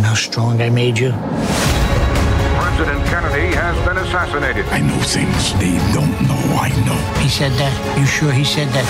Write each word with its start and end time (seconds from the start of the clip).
know 0.00 0.08
how 0.08 0.14
strong 0.14 0.60
I 0.60 0.70
made 0.70 0.98
you? 0.98 1.10
President 2.60 3.04
Kennedy 3.06 3.54
has 3.54 3.76
been 3.86 3.98
assassinated. 3.98 4.64
I 4.66 4.80
know 4.80 4.98
things 5.02 5.52
they 5.54 5.76
don't 5.92 6.16
know 6.28 6.40
I 6.56 6.70
know. 6.86 6.98
He 7.20 7.28
said 7.28 7.52
that? 7.52 7.72
You 7.98 8.06
sure 8.06 8.32
he 8.32 8.44
said 8.44 8.68
that? 8.68 8.86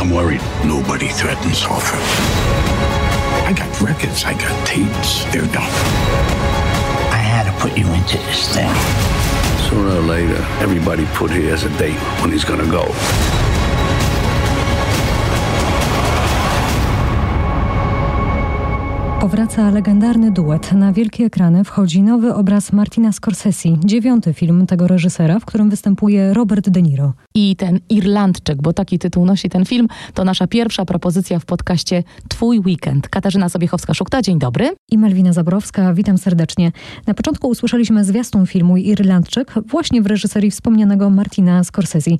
I'm 0.00 0.10
worried. 0.10 0.40
Nobody 0.64 1.08
threatens 1.08 1.60
Hoffa. 1.60 1.98
I 3.46 3.52
got 3.52 3.68
records, 3.80 4.24
I 4.24 4.32
got 4.34 4.54
tapes. 4.66 5.24
They're 5.32 5.50
done. 5.52 5.74
I 7.12 7.20
had 7.20 7.44
to 7.44 7.52
put 7.60 7.76
you 7.76 7.86
into 7.92 8.16
this 8.18 8.54
thing. 8.54 8.72
Sooner 9.68 9.96
or 9.96 10.02
later, 10.02 10.40
everybody 10.60 11.04
put 11.14 11.30
here 11.30 11.52
as 11.52 11.64
a 11.64 11.70
date 11.78 11.98
when 12.20 12.32
he's 12.32 12.44
gonna 12.44 12.70
go. 12.70 12.84
Powraca 19.20 19.70
legendarny 19.70 20.30
duet. 20.30 20.72
Na 20.72 20.92
wielkie 20.92 21.24
ekrany 21.24 21.64
wchodzi 21.64 22.02
nowy 22.02 22.34
obraz 22.34 22.72
Martina 22.72 23.12
Scorsese, 23.12 23.68
dziewiąty 23.84 24.34
film 24.34 24.66
tego 24.66 24.86
reżysera, 24.86 25.38
w 25.38 25.44
którym 25.44 25.70
występuje 25.70 26.34
Robert 26.34 26.70
De 26.70 26.82
Niro. 26.82 27.12
I 27.34 27.56
ten 27.56 27.80
Irlandczyk, 27.88 28.62
bo 28.62 28.72
taki 28.72 28.98
tytuł 28.98 29.24
nosi 29.24 29.48
ten 29.48 29.64
film, 29.64 29.88
to 30.14 30.24
nasza 30.24 30.46
pierwsza 30.46 30.84
propozycja 30.84 31.38
w 31.38 31.44
podcaście 31.44 32.02
Twój 32.28 32.60
Weekend. 32.60 33.08
Katarzyna 33.08 33.48
Sobiechowska-Szukta, 33.48 34.22
dzień 34.22 34.38
dobry. 34.38 34.74
I 34.90 34.98
Malwina 34.98 35.32
Zaborowska, 35.32 35.94
witam 35.94 36.18
serdecznie. 36.18 36.72
Na 37.06 37.14
początku 37.14 37.48
usłyszeliśmy 37.48 38.04
zwiastun 38.04 38.46
filmu 38.46 38.76
Irlandczyk, 38.76 39.54
właśnie 39.66 40.02
w 40.02 40.06
reżyserii 40.06 40.50
wspomnianego 40.50 41.10
Martina 41.10 41.64
Scorsese. 41.64 42.10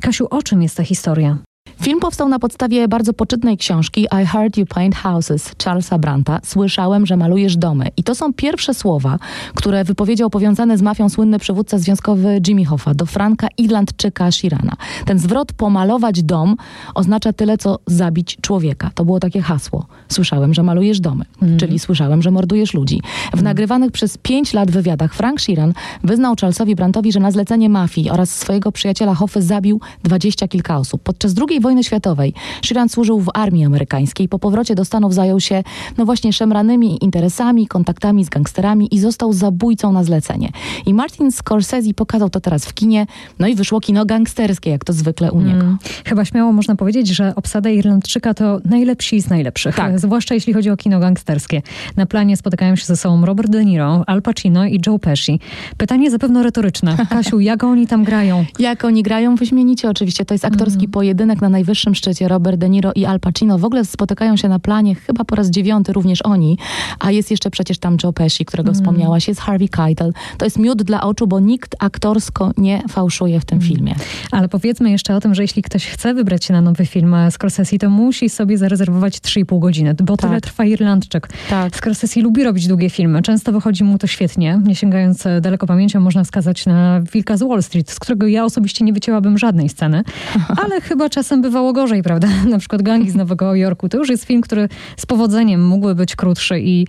Kasiu, 0.00 0.26
o 0.30 0.42
czym 0.42 0.62
jest 0.62 0.76
ta 0.76 0.84
historia? 0.84 1.38
Film 1.82 2.00
powstał 2.00 2.28
na 2.28 2.38
podstawie 2.38 2.88
bardzo 2.88 3.12
poczytnej 3.12 3.56
książki 3.56 4.06
I 4.22 4.26
Heard 4.26 4.56
You 4.56 4.66
Paint 4.66 4.96
Houses 4.96 5.52
Charlesa 5.64 5.98
Branta. 5.98 6.40
Słyszałem, 6.44 7.06
że 7.06 7.16
malujesz 7.16 7.56
domy. 7.56 7.88
I 7.96 8.04
to 8.04 8.14
są 8.14 8.32
pierwsze 8.32 8.74
słowa, 8.74 9.18
które 9.54 9.84
wypowiedział 9.84 10.30
powiązany 10.30 10.78
z 10.78 10.82
mafią 10.82 11.08
słynny 11.08 11.38
przywódca 11.38 11.78
związkowy 11.78 12.40
Jimmy 12.48 12.64
Hoffa 12.64 12.94
do 12.94 13.06
Franka 13.06 13.48
Irlandczyka 13.58 14.30
Shirana. 14.30 14.72
Ten 15.04 15.18
zwrot 15.18 15.52
pomalować 15.52 16.22
dom 16.22 16.56
oznacza 16.94 17.32
tyle, 17.32 17.58
co 17.58 17.78
zabić 17.86 18.38
człowieka. 18.40 18.90
To 18.94 19.04
było 19.04 19.20
takie 19.20 19.40
hasło. 19.40 19.86
Słyszałem, 20.08 20.54
że 20.54 20.62
malujesz 20.62 21.00
domy, 21.00 21.24
mm. 21.42 21.58
czyli 21.58 21.78
słyszałem, 21.78 22.22
że 22.22 22.30
mordujesz 22.30 22.74
ludzi. 22.74 23.02
W 23.30 23.34
mm. 23.34 23.44
nagrywanych 23.44 23.92
przez 23.92 24.18
pięć 24.18 24.52
lat 24.52 24.70
wywiadach 24.70 25.14
Frank 25.14 25.40
Sheeran 25.40 25.72
wyznał 26.04 26.34
Charlesowi 26.40 26.74
Brantowi, 26.74 27.12
że 27.12 27.20
na 27.20 27.30
zlecenie 27.30 27.68
mafii 27.68 28.10
oraz 28.10 28.30
swojego 28.30 28.72
przyjaciela 28.72 29.14
Hoffy 29.14 29.42
zabił 29.42 29.80
dwadzieścia 30.02 30.48
kilka 30.48 30.76
osób. 30.76 31.02
Podczas 31.02 31.34
II 31.48 31.60
wojny 31.60 31.71
światowej 31.80 32.34
Sheeran 32.64 32.88
służył 32.88 33.20
w 33.20 33.28
armii 33.34 33.64
amerykańskiej. 33.64 34.28
Po 34.28 34.38
powrocie 34.38 34.74
do 34.74 34.84
Stanów 34.84 35.14
zajął 35.14 35.40
się, 35.40 35.62
no 35.98 36.04
właśnie, 36.04 36.32
szemranymi 36.32 37.04
interesami, 37.04 37.66
kontaktami 37.66 38.24
z 38.24 38.28
gangsterami 38.28 38.94
i 38.94 39.00
został 39.00 39.32
zabójcą 39.32 39.92
na 39.92 40.04
zlecenie. 40.04 40.48
I 40.86 40.94
Martin 40.94 41.32
Scorsese 41.32 41.94
pokazał 41.96 42.30
to 42.30 42.40
teraz 42.40 42.66
w 42.66 42.74
kinie, 42.74 43.06
no 43.38 43.46
i 43.46 43.54
wyszło 43.54 43.80
kino 43.80 44.06
gangsterskie, 44.06 44.70
jak 44.70 44.84
to 44.84 44.92
zwykle 44.92 45.32
u 45.32 45.40
niego. 45.40 45.58
Hmm. 45.58 45.78
Chyba 46.04 46.24
śmiało 46.24 46.52
można 46.52 46.76
powiedzieć, 46.76 47.08
że 47.08 47.34
obsada 47.36 47.70
Irlandczyka 47.70 48.34
to 48.34 48.58
najlepsi 48.64 49.20
z 49.20 49.30
najlepszych. 49.30 49.76
Tak. 49.76 49.98
Zwłaszcza 49.98 50.34
jeśli 50.34 50.52
chodzi 50.52 50.70
o 50.70 50.76
kino 50.76 51.00
gangsterskie. 51.00 51.62
Na 51.96 52.06
planie 52.06 52.36
spotykają 52.36 52.76
się 52.76 52.84
ze 52.84 52.96
sobą 52.96 53.26
Robert 53.26 53.50
De 53.50 53.64
Niro, 53.64 54.04
Al 54.06 54.22
Pacino 54.22 54.66
i 54.66 54.80
Joe 54.86 54.98
Pesci. 54.98 55.40
Pytanie 55.76 56.10
zapewne 56.10 56.42
retoryczne. 56.42 56.96
Kasiu, 57.10 57.40
jak 57.40 57.64
oni 57.64 57.86
tam 57.86 58.04
grają? 58.04 58.44
Jak 58.58 58.84
oni 58.84 59.02
grają? 59.02 59.34
Wyśmienicie 59.34 59.90
oczywiście. 59.90 60.24
To 60.24 60.34
jest 60.34 60.44
aktorski 60.44 60.84
mm. 60.84 60.90
pojedynek 60.90 61.40
na 61.40 61.48
najwyższym 61.52 61.94
szczycie. 61.94 62.28
Robert 62.28 62.58
De 62.58 62.68
Niro 62.68 62.92
i 62.94 63.04
Al 63.04 63.20
Pacino 63.20 63.58
w 63.58 63.64
ogóle 63.64 63.84
spotykają 63.84 64.36
się 64.36 64.48
na 64.48 64.58
planie 64.58 64.94
chyba 64.94 65.24
po 65.24 65.36
raz 65.36 65.50
dziewiąty 65.50 65.92
również 65.92 66.22
oni. 66.22 66.58
A 66.98 67.10
jest 67.10 67.30
jeszcze 67.30 67.50
przecież 67.50 67.78
tam 67.78 67.96
Joe 68.02 68.12
Pesci, 68.12 68.44
którego 68.44 68.68
mm. 68.68 68.74
wspomniałaś. 68.74 69.28
Jest 69.28 69.40
Harvey 69.40 69.68
Keitel. 69.68 70.12
To 70.38 70.46
jest 70.46 70.58
miód 70.58 70.82
dla 70.82 71.00
oczu, 71.00 71.26
bo 71.26 71.40
nikt 71.40 71.76
aktorsko 71.78 72.50
nie 72.56 72.82
fałszuje 72.88 73.40
w 73.40 73.44
tym 73.44 73.58
mm. 73.58 73.68
filmie. 73.68 73.94
Ale 74.30 74.48
powiedzmy 74.48 74.90
jeszcze 74.90 75.16
o 75.16 75.20
tym, 75.20 75.34
że 75.34 75.42
jeśli 75.42 75.62
ktoś 75.62 75.86
chce 75.86 76.14
wybrać 76.14 76.44
się 76.44 76.52
na 76.52 76.60
nowy 76.60 76.86
film 76.86 77.16
Scorsese, 77.30 77.78
to 77.78 77.90
musi 77.90 78.28
sobie 78.28 78.58
zarezerwować 78.58 79.18
3,5 79.18 79.58
godziny, 79.58 79.94
bo 80.02 80.16
tak. 80.16 80.30
tyle 80.30 80.40
trwa 80.40 80.64
Irlandczyk. 80.64 81.28
Tak. 81.50 81.76
Scorsese 81.76 82.20
lubi 82.20 82.44
robić 82.44 82.66
długie 82.66 82.90
filmy. 82.90 83.22
Często 83.22 83.52
wychodzi 83.52 83.84
mu 83.84 83.98
to 83.98 84.06
świetnie. 84.06 84.60
Nie 84.64 84.74
sięgając 84.74 85.24
daleko 85.40 85.66
pamięcią, 85.66 86.00
można 86.00 86.24
wskazać 86.24 86.66
na 86.66 87.00
Wilka 87.12 87.36
z 87.36 87.42
Wall 87.42 87.62
Street, 87.62 87.90
z 87.90 87.98
którego 87.98 88.26
ja 88.26 88.44
osobiście 88.44 88.84
nie 88.84 88.92
wycięłabym 88.92 89.38
żadnej 89.38 89.68
sceny. 89.68 90.02
Ale 90.64 90.80
chyba 90.80 91.08
czasem 91.08 91.41
bywało 91.42 91.72
gorzej, 91.72 92.02
prawda? 92.02 92.28
Na 92.50 92.58
przykład 92.58 92.82
Gangi 92.82 93.10
z 93.10 93.14
Nowego 93.14 93.54
Jorku. 93.54 93.88
To 93.88 93.98
już 93.98 94.08
jest 94.08 94.24
film, 94.24 94.40
który 94.40 94.68
z 94.96 95.06
powodzeniem 95.06 95.66
mógłby 95.66 95.94
być 95.94 96.16
krótszy 96.16 96.60
i 96.60 96.86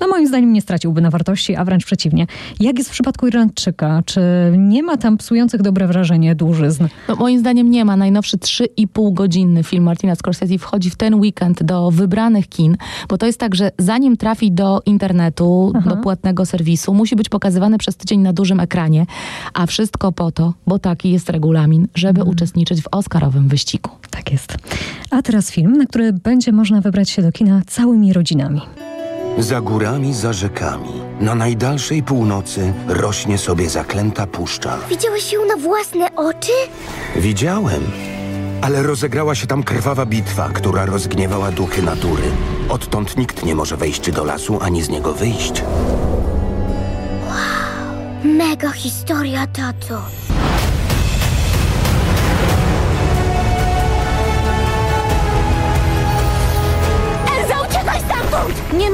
no 0.00 0.08
moim 0.08 0.26
zdaniem 0.26 0.52
nie 0.52 0.60
straciłby 0.60 1.00
na 1.00 1.10
wartości, 1.10 1.56
a 1.56 1.64
wręcz 1.64 1.84
przeciwnie. 1.84 2.26
Jak 2.60 2.78
jest 2.78 2.90
w 2.90 2.92
przypadku 2.92 3.26
Irlandczyka? 3.26 4.02
Czy 4.06 4.20
nie 4.58 4.82
ma 4.82 4.96
tam 4.96 5.16
psujących 5.16 5.62
dobre 5.62 5.86
wrażenie 5.86 6.34
dłużyzn? 6.34 6.86
No, 7.08 7.16
moim 7.16 7.38
zdaniem 7.38 7.70
nie 7.70 7.84
ma. 7.84 7.96
Najnowszy 7.96 8.36
3,5 8.36 9.14
godzinny 9.14 9.62
film 9.62 9.84
Martina 9.84 10.14
Scorsese 10.14 10.58
wchodzi 10.58 10.90
w 10.90 10.96
ten 10.96 11.14
weekend 11.14 11.62
do 11.62 11.90
wybranych 11.90 12.48
kin, 12.48 12.76
bo 13.08 13.18
to 13.18 13.26
jest 13.26 13.38
tak, 13.38 13.54
że 13.54 13.70
zanim 13.78 14.16
trafi 14.16 14.52
do 14.52 14.82
internetu, 14.86 15.72
Aha. 15.76 15.90
do 15.90 15.96
płatnego 15.96 16.46
serwisu, 16.46 16.94
musi 16.94 17.16
być 17.16 17.28
pokazywany 17.28 17.78
przez 17.78 17.96
tydzień 17.96 18.20
na 18.20 18.32
dużym 18.32 18.60
ekranie, 18.60 19.06
a 19.54 19.66
wszystko 19.66 20.12
po 20.12 20.32
to, 20.32 20.54
bo 20.66 20.78
taki 20.78 21.10
jest 21.10 21.30
regulamin, 21.30 21.88
żeby 21.94 22.18
hmm. 22.18 22.34
uczestniczyć 22.34 22.82
w 22.82 22.88
Oscarowym 22.90 23.48
wyścigu. 23.48 23.89
Tak 24.10 24.32
jest. 24.32 24.56
A 25.10 25.22
teraz 25.22 25.50
film, 25.50 25.76
na 25.76 25.86
który 25.86 26.12
będzie 26.12 26.52
można 26.52 26.80
wybrać 26.80 27.10
się 27.10 27.22
do 27.22 27.32
kina 27.32 27.62
całymi 27.66 28.12
rodzinami. 28.12 28.60
Za 29.38 29.60
górami, 29.60 30.14
za 30.14 30.32
rzekami, 30.32 30.92
na 31.20 31.34
najdalszej 31.34 32.02
północy 32.02 32.72
rośnie 32.88 33.38
sobie 33.38 33.70
zaklęta 33.70 34.26
puszcza. 34.26 34.78
Widziałeś 34.90 35.32
ją 35.32 35.40
na 35.44 35.56
własne 35.56 36.14
oczy? 36.16 36.52
Widziałem, 37.16 37.82
ale 38.62 38.82
rozegrała 38.82 39.34
się 39.34 39.46
tam 39.46 39.62
krwawa 39.62 40.06
bitwa, 40.06 40.48
która 40.48 40.86
rozgniewała 40.86 41.50
duchy 41.52 41.82
natury. 41.82 42.22
Odtąd 42.68 43.16
nikt 43.16 43.44
nie 43.44 43.54
może 43.54 43.76
wejść 43.76 44.10
do 44.10 44.24
lasu 44.24 44.58
ani 44.62 44.82
z 44.82 44.88
niego 44.88 45.12
wyjść. 45.12 45.62
Wow, 47.28 47.34
mega 48.24 48.70
historia, 48.70 49.46
tato. 49.46 50.02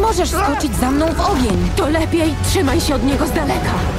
Możesz 0.07 0.31
skoczyć 0.31 0.77
za 0.77 0.91
mną 0.91 1.07
w 1.07 1.21
ogień. 1.21 1.71
To 1.77 1.89
lepiej 1.89 2.35
trzymaj 2.49 2.81
się 2.81 2.95
od 2.95 3.05
niego 3.05 3.27
z 3.27 3.33
daleka. 3.33 3.96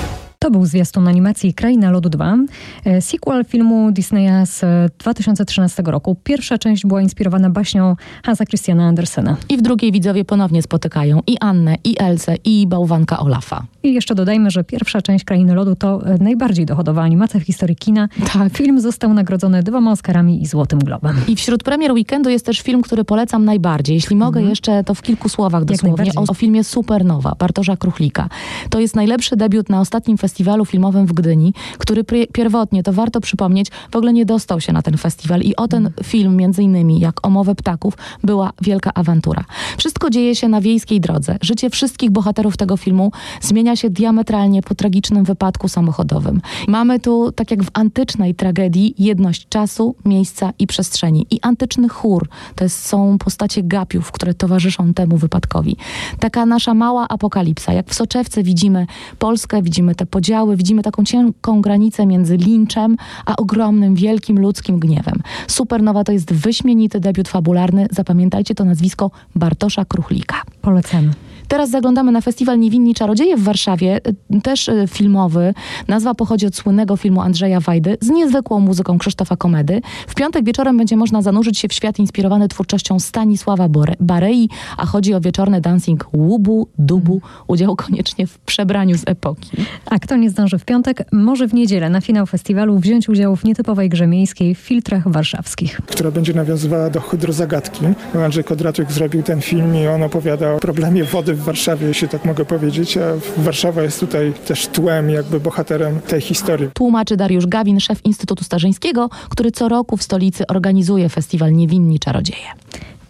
To 0.47 0.52
był 0.52 0.66
zwiastun 0.66 1.08
animacji 1.08 1.53
Kraina 1.53 1.91
Lodu 1.91 2.09
2, 2.09 2.38
e, 2.85 3.02
sequel 3.02 3.46
filmu 3.46 3.91
Disneya 3.91 4.46
z 4.46 4.62
2013 5.00 5.84
roku. 5.84 6.16
Pierwsza 6.24 6.58
część 6.58 6.85
była 6.85 7.02
inspirowana 7.02 7.50
baśnią 7.50 7.96
Hansa 8.25 8.46
Christiana 8.46 8.88
Andersena. 8.88 9.38
I 9.50 9.58
w 9.58 9.62
drugiej 9.62 9.91
widzowie 9.91 10.25
ponownie 10.25 10.62
spotykają 10.62 11.22
i 11.28 11.38
Annę, 11.40 11.75
i 11.84 11.96
Elsę, 12.00 12.35
i 12.46 12.68
bałwanka 12.68 13.19
Olafa. 13.19 13.66
I 13.84 13.94
jeszcze 13.94 14.16
dodajmy, 14.16 14.52
że 14.52 14.63
pierwsza 14.63 15.02
część 15.02 15.25
Krainy 15.25 15.56
Lodu 15.56 15.75
to 15.75 16.06
e, 16.06 16.18
najbardziej 16.18 16.66
dochodowa 16.66 17.02
animacja 17.02 17.40
w 17.40 17.44
historii 17.44 17.75
kina. 17.75 18.09
Tak. 18.34 18.53
Film 18.53 18.81
został 18.81 19.14
nagrodzony 19.14 19.64
dwoma 19.64 19.91
Oscarami 19.91 20.41
i 20.41 20.46
Złotym 20.46 20.79
Globem. 20.79 21.16
I 21.28 21.35
wśród 21.35 21.64
premier 21.64 21.91
weekendu 21.91 22.29
jest 22.29 22.46
też 22.46 22.62
film, 22.62 22.81
który 22.81 23.03
polecam 23.03 23.46
najbardziej. 23.46 23.96
Jeśli 23.96 24.16
mogę 24.16 24.40
mhm. 24.40 24.50
jeszcze, 24.50 24.84
to 24.84 24.94
w 24.94 25.02
kilku 25.02 25.29
słowach 25.29 25.66
dosłownie. 25.66 26.12
O, 26.16 26.24
o 26.28 26.34
filmie 26.34 26.64
Supernowa 26.64 27.35
Bartosza 27.40 27.78
Kruchlika. 27.78 28.29
To 28.69 28.79
jest 28.79 28.96
najlepszy 28.96 29.35
debiut 29.35 29.69
na 29.69 29.79
ostatnim 29.79 30.18
festiwalu 30.18 30.37
filmowym 30.66 31.06
w 31.06 31.14
Gdyni, 31.14 31.53
który 31.78 32.03
pierwotnie, 32.34 32.84
to 32.84 32.94
warto 32.94 33.22
przypomnieć, 33.22 33.68
w 33.92 33.96
ogóle 33.96 34.14
nie 34.14 34.25
dostał 34.25 34.62
się 34.62 34.74
na 34.74 34.81
ten 34.81 34.98
festiwal. 34.98 35.42
I 35.42 35.56
o 35.56 35.68
ten 35.68 35.90
film, 36.03 36.36
między 36.36 36.64
innymi, 36.64 37.00
jak 37.00 37.28
o 37.28 37.30
mowę 37.30 37.56
ptaków, 37.56 37.98
była 38.24 38.52
wielka 38.62 38.94
awantura. 38.94 39.44
Wszystko 39.78 40.09
dzieje 40.09 40.36
się 40.36 40.47
na 40.47 40.62
wiejskiej 40.62 41.02
drodze. 41.02 41.38
Życie 41.42 41.70
wszystkich 41.70 42.11
bohaterów 42.11 42.58
tego 42.58 42.78
filmu 42.78 43.11
zmienia 43.41 43.76
się 43.76 43.90
diametralnie 43.90 44.61
po 44.61 44.76
tragicznym 44.76 45.23
wypadku 45.23 45.67
samochodowym. 45.67 46.41
Mamy 46.67 47.00
tu, 47.00 47.32
tak 47.32 47.52
jak 47.52 47.64
w 47.64 47.70
antycznej 47.73 48.35
tragedii, 48.35 48.96
jedność 48.97 49.47
czasu, 49.50 49.96
miejsca 50.06 50.53
i 50.59 50.67
przestrzeni. 50.67 51.26
I 51.32 51.41
antyczny 51.41 51.90
chór 51.90 52.29
to 52.56 52.64
jest, 52.64 52.85
są 52.85 53.17
postacie 53.17 53.64
gapiów, 53.64 54.11
które 54.11 54.34
towarzyszą 54.34 54.94
temu 54.94 55.17
wypadkowi. 55.17 55.78
Taka 56.20 56.46
nasza 56.46 56.73
mała 56.73 57.08
apokalipsa. 57.08 57.73
Jak 57.73 57.90
w 57.90 57.94
soczewce 57.94 58.44
widzimy 58.44 58.88
Polskę, 59.20 59.61
widzimy 59.61 59.96
te 59.96 60.06
podziały, 60.06 60.27
widzimy 60.56 60.84
taką 60.84 61.03
cienką 61.03 61.62
granicę 61.62 62.06
między 62.06 62.38
linczem, 62.38 62.97
a 63.26 63.35
ogromnym, 63.35 63.96
wielkim 63.96 64.40
ludzkim 64.40 64.79
gniewem. 64.79 65.22
Supernowa 65.47 66.03
to 66.03 66.12
jest 66.12 66.34
wyśmienity 66.34 67.00
debiut 67.00 67.28
fabularny. 67.28 67.88
Zapamiętajcie 67.91 68.56
to 68.56 68.66
nazwisko 68.66 69.12
Bartosza 69.35 69.85
Kruchlika. 69.85 70.41
Polecamy. 70.62 71.27
Teraz 71.47 71.70
zaglądamy 71.70 72.11
na 72.11 72.22
festiwal 72.22 72.59
Niewinni 72.59 72.94
Czarodzieje 72.94 73.38
w 73.38 73.44
Warszawie, 73.44 74.02
też 74.44 74.70
filmowy. 74.88 75.53
Nazwa 75.88 76.14
pochodzi 76.14 76.46
od 76.46 76.55
słynnego 76.55 76.97
filmu 76.97 77.22
Andrzeja 77.22 77.59
Wajdy 77.59 77.97
z 78.02 78.09
niezwykłą 78.09 78.59
muzyką 78.59 78.97
Krzysztofa 78.97 79.35
Komedy. 79.35 79.82
W 80.08 80.16
piątek 80.16 80.46
wieczorem 80.46 80.78
będzie 80.78 80.97
można 80.97 81.22
zanurzyć 81.22 81.58
się 81.58 81.67
w 81.67 81.73
świat 81.73 81.99
inspirowany 81.99 82.47
twórczością 82.47 82.99
Stanisława 82.99 83.67
Barei, 83.99 84.49
a 84.78 84.85
chodzi 84.85 85.14
o 85.14 85.22
wieczorny 85.22 85.61
dancing 85.61 86.05
łubu, 86.14 86.67
dubu, 86.79 87.22
udział 87.47 87.76
koniecznie 87.76 88.28
w 88.28 88.40
przebraniu 88.40 88.97
z 88.97 89.03
epoki. 89.05 89.52
A 89.85 89.99
kto 89.99 90.16
nie 90.16 90.29
zdąży 90.29 90.59
w 90.59 90.66
piątek, 90.66 91.03
może 91.11 91.47
w 91.47 91.53
niedzielę 91.53 91.90
na 91.90 92.02
finał 92.02 92.26
festiwalu 92.26 92.79
wziąć 92.79 93.09
udział 93.09 93.35
w 93.35 93.44
nietypowej 93.44 93.90
grze 93.90 94.08
miejskiej 94.08 94.55
w 94.55 94.59
filtrach 94.59 95.11
warszawskich. 95.11 95.82
Która 95.85 96.11
będzie 96.11 96.34
nawiązywała 96.34 96.90
do 96.90 97.02
hydrozagadki. 97.02 97.85
Andrzej 98.26 98.44
Kodratek 98.44 98.91
zrobił 98.91 99.23
ten 99.23 99.41
film 99.41 99.76
i 99.76 99.88
on 99.88 100.03
opowiada 100.03 100.53
o 100.53 100.59
problemie 100.59 101.03
wody 101.03 101.36
w 101.37 101.43
Warszawie, 101.43 101.87
jeśli 101.87 102.07
tak 102.07 102.25
mogę 102.25 102.45
powiedzieć, 102.45 102.97
a 102.97 103.01
Warszawa 103.37 103.81
jest 103.81 103.99
tutaj 103.99 104.34
też 104.47 104.67
tłem, 104.67 105.09
jakby 105.09 105.39
bohaterem 105.39 106.01
tej 106.01 106.22
historii. 106.22 106.69
Tłumaczy 106.73 107.17
Dariusz 107.17 107.47
Gawin, 107.47 107.79
szef 107.79 108.05
Instytutu 108.05 108.43
Starzyńskiego, 108.43 109.09
który 109.29 109.51
co 109.51 109.69
roku 109.69 109.97
w 109.97 110.03
stolicy 110.03 110.47
organizuje 110.47 111.09
festiwal 111.09 111.53
Niewinni 111.53 111.99
Czarodzieje 111.99 112.47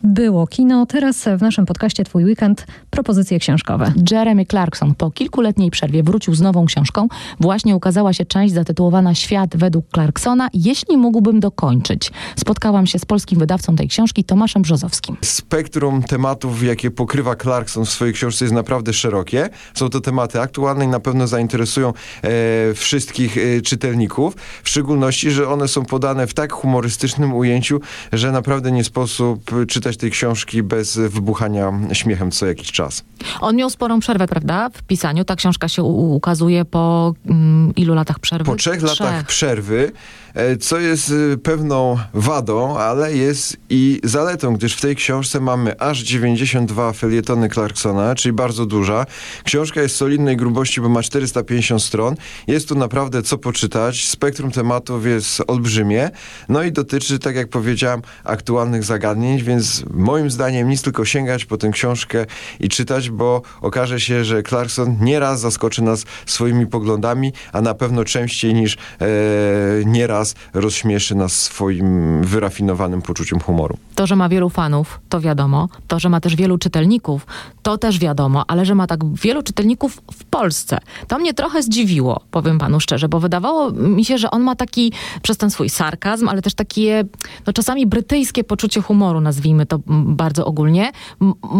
było 0.03 0.47
kino. 0.47 0.85
Teraz 0.85 1.25
w 1.37 1.41
naszym 1.41 1.65
podcaście 1.65 2.03
Twój 2.03 2.25
Weekend 2.25 2.67
propozycje 2.89 3.39
książkowe. 3.39 3.93
Jeremy 4.11 4.45
Clarkson 4.45 4.95
po 4.95 5.11
kilkuletniej 5.11 5.71
przerwie 5.71 6.03
wrócił 6.03 6.35
z 6.35 6.41
nową 6.41 6.65
książką. 6.65 7.07
Właśnie 7.39 7.75
ukazała 7.75 8.13
się 8.13 8.25
część 8.25 8.53
zatytułowana 8.53 9.15
Świat 9.15 9.57
według 9.57 9.85
Clarksona. 9.93 10.49
Jeśli 10.53 10.97
mógłbym 10.97 11.39
dokończyć. 11.39 12.11
Spotkałam 12.35 12.87
się 12.87 12.99
z 12.99 13.05
polskim 13.05 13.39
wydawcą 13.39 13.75
tej 13.75 13.87
książki, 13.87 14.23
Tomaszem 14.23 14.61
Brzozowskim. 14.61 15.17
Spektrum 15.21 16.03
tematów, 16.03 16.63
jakie 16.63 16.91
pokrywa 16.91 17.35
Clarkson 17.35 17.85
w 17.85 17.89
swojej 17.89 18.13
książce 18.13 18.45
jest 18.45 18.55
naprawdę 18.55 18.93
szerokie. 18.93 19.49
Są 19.73 19.89
to 19.89 20.01
tematy 20.01 20.41
aktualne 20.41 20.85
i 20.85 20.87
na 20.87 20.99
pewno 20.99 21.27
zainteresują 21.27 21.89
e, 21.89 22.73
wszystkich 22.73 23.37
e, 23.37 23.61
czytelników. 23.61 24.35
W 24.63 24.69
szczególności, 24.69 25.31
że 25.31 25.49
one 25.49 25.67
są 25.67 25.85
podane 25.85 26.27
w 26.27 26.33
tak 26.33 26.53
humorystycznym 26.53 27.33
ujęciu, 27.33 27.79
że 28.13 28.31
naprawdę 28.31 28.71
nie 28.71 28.83
sposób 28.83 29.51
czytać 29.67 29.86
tej 29.95 30.11
książki 30.11 30.63
bez 30.63 30.97
wybuchania 30.97 31.73
śmiechem 31.93 32.31
co 32.31 32.45
jakiś 32.45 32.71
czas. 32.71 33.03
On 33.41 33.55
miał 33.55 33.69
sporą 33.69 33.99
przerwę, 33.99 34.27
prawda, 34.27 34.69
w 34.73 34.83
pisaniu. 34.83 35.25
Ta 35.25 35.35
książka 35.35 35.67
się 35.67 35.83
ukazuje 35.83 36.65
po 36.65 37.13
mm, 37.25 37.75
ilu 37.75 37.93
latach 37.93 38.19
przerwy? 38.19 38.45
Po 38.45 38.55
trzech, 38.55 38.83
trzech. 38.83 38.99
latach 38.99 39.25
przerwy, 39.25 39.91
co 40.59 40.79
jest 40.79 41.13
e, 41.33 41.37
pewną 41.37 41.97
wadą, 42.13 42.77
ale 42.77 43.13
jest 43.13 43.57
i 43.69 43.99
zaletą, 44.03 44.53
gdyż 44.53 44.75
w 44.75 44.81
tej 44.81 44.95
książce 44.95 45.39
mamy 45.39 45.79
aż 45.79 45.99
92 45.99 46.93
felietony 46.93 47.49
Clarksona, 47.49 48.15
czyli 48.15 48.33
bardzo 48.33 48.65
duża. 48.65 49.05
Książka 49.43 49.81
jest 49.81 49.95
solidnej 49.95 50.37
grubości, 50.37 50.81
bo 50.81 50.89
ma 50.89 51.03
450 51.03 51.83
stron. 51.83 52.15
Jest 52.47 52.69
tu 52.69 52.75
naprawdę 52.75 53.23
co 53.23 53.37
poczytać. 53.37 54.07
Spektrum 54.07 54.51
tematów 54.51 55.05
jest 55.05 55.43
olbrzymie. 55.47 56.09
No 56.49 56.63
i 56.63 56.71
dotyczy, 56.71 57.19
tak 57.19 57.35
jak 57.35 57.49
powiedziałem, 57.49 58.01
aktualnych 58.23 58.83
zagadnień, 58.83 59.43
więc 59.43 59.83
moim 59.93 60.31
zdaniem 60.31 60.69
nic 60.69 60.81
tylko 60.81 61.05
sięgać 61.05 61.45
po 61.45 61.57
tę 61.57 61.69
książkę 61.69 62.25
i 62.59 62.69
czytać, 62.69 63.09
bo 63.09 63.41
okaże 63.61 63.99
się, 63.99 64.25
że 64.25 64.43
Clarkson 64.43 64.97
nieraz 65.01 65.39
zaskoczy 65.39 65.83
nas 65.83 66.03
swoimi 66.25 66.67
poglądami, 66.67 67.33
a 67.53 67.61
na 67.61 67.73
pewno 67.73 68.03
częściej 68.03 68.53
niż 68.53 68.75
e, 68.75 69.07
nieraz 69.85 70.26
rozśmieszy 70.53 71.15
nas 71.15 71.41
swoim 71.41 72.21
wyrafinowanym 72.23 73.01
poczuciem 73.01 73.39
humoru. 73.39 73.77
To, 73.95 74.07
że 74.07 74.15
ma 74.15 74.29
wielu 74.29 74.49
fanów, 74.49 74.99
to 75.09 75.21
wiadomo. 75.21 75.69
To, 75.87 75.99
że 75.99 76.09
ma 76.09 76.19
też 76.21 76.35
wielu 76.35 76.57
czytelników, 76.57 77.25
to 77.63 77.77
też 77.77 77.99
wiadomo, 77.99 78.43
ale 78.47 78.65
że 78.65 78.75
ma 78.75 78.87
tak 78.87 79.15
wielu 79.15 79.43
czytelników 79.43 80.01
w 80.11 80.23
Polsce, 80.25 80.77
to 81.07 81.19
mnie 81.19 81.33
trochę 81.33 81.63
zdziwiło, 81.63 82.21
powiem 82.31 82.59
panu 82.59 82.79
szczerze, 82.79 83.09
bo 83.09 83.19
wydawało 83.19 83.71
mi 83.71 84.05
się, 84.05 84.17
że 84.17 84.31
on 84.31 84.41
ma 84.41 84.55
taki, 84.55 84.91
przez 85.21 85.37
ten 85.37 85.49
swój 85.51 85.69
sarkazm, 85.69 86.29
ale 86.29 86.41
też 86.41 86.53
takie, 86.53 87.03
no 87.47 87.53
czasami 87.53 87.87
brytyjskie 87.87 88.43
poczucie 88.43 88.81
humoru, 88.81 89.21
nazwijmy 89.21 89.65
to 89.65 89.79
bardzo 89.87 90.45
ogólnie. 90.45 90.91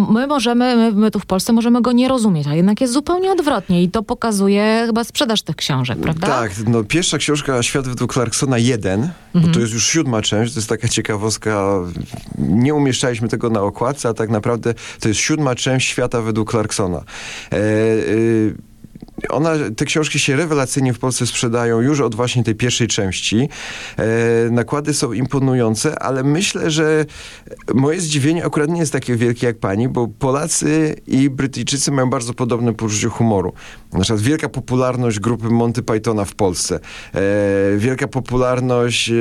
My 0.10 0.28
możemy, 0.28 0.76
my, 0.76 0.92
my, 0.92 1.12
tu 1.12 1.20
w 1.20 1.26
Polsce 1.26 1.54
możemy 1.54 1.82
go 1.82 1.92
nie 1.92 2.08
rozumieć, 2.08 2.48
a 2.48 2.54
jednak 2.54 2.82
jest 2.82 2.94
zupełnie 2.94 3.32
odwrotnie 3.32 3.84
i 3.84 3.90
to 3.90 4.04
pokazuje 4.04 4.84
chyba 4.86 5.04
sprzedaż 5.04 5.42
tych 5.42 5.56
książek, 5.56 6.00
prawda? 6.00 6.28
Tak, 6.28 6.52
no 6.68 6.84
pierwsza 6.84 7.18
książka 7.18 7.64
Świat 7.64 7.88
według 7.88 8.14
Clarksona 8.14 8.47
1, 8.56 9.02
mhm. 9.02 9.12
bo 9.34 9.54
to 9.54 9.60
jest 9.60 9.74
już 9.74 9.88
siódma 9.88 10.22
część, 10.22 10.54
to 10.54 10.60
jest 10.60 10.70
taka 10.70 10.88
ciekawostka, 10.88 11.80
nie 12.38 12.74
umieszczaliśmy 12.74 13.28
tego 13.28 13.50
na 13.50 13.62
okładce, 13.62 14.10
a 14.10 14.14
tak 14.14 14.30
naprawdę 14.30 14.74
to 15.00 15.08
jest 15.08 15.20
siódma 15.20 15.56
część 15.56 15.88
Świata 15.88 16.22
według 16.22 16.52
Clarksona. 16.52 16.98
E, 16.98 17.56
e, 17.56 17.58
ona, 19.30 19.52
te 19.76 19.86
książki 19.86 20.20
się 20.20 20.36
rewelacyjnie 20.36 20.94
w 20.94 21.00
Polsce 21.00 21.28
sprzedają 21.28 21.82
już 21.82 22.00
od 22.00 22.16
właśnie 22.16 22.44
tej 22.44 22.56
pierwszej 22.56 22.88
części. 22.88 23.50
E, 23.98 24.06
nakłady 24.52 24.94
są 24.94 25.14
imponujące, 25.14 26.00
ale 26.00 26.24
myślę, 26.24 26.72
że 26.72 27.06
moje 27.74 28.02
zdziwienie 28.02 28.46
akurat 28.46 28.70
nie 28.70 28.80
jest 28.80 28.94
takie 28.94 29.16
wielkie 29.16 29.48
jak 29.48 29.60
pani, 29.60 29.90
bo 29.90 30.08
Polacy 30.08 30.96
i 31.08 31.30
Brytyjczycy 31.30 31.92
mają 31.92 32.10
bardzo 32.10 32.34
podobne 32.34 32.74
poczucie 32.74 33.08
humoru. 33.08 33.54
Na 33.94 34.00
przykład 34.00 34.22
wielka 34.22 34.50
popularność 34.50 35.20
grupy 35.20 35.50
Monty 35.50 35.84
Pythona 35.84 36.26
w 36.26 36.36
Polsce, 36.36 36.80
e, 37.14 37.20
wielka 37.78 38.08
popularność 38.08 39.10
e, 39.10 39.14